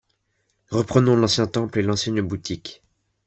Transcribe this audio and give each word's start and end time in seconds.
Reprenons 0.71 1.15
l'ancien 1.15 1.45
temple 1.45 1.77
et 1.77 1.81
l'ancienne 1.83 2.21
boutique; 2.21 2.81